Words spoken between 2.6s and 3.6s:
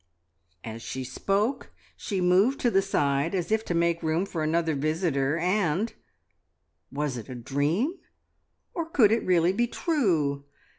to the side, as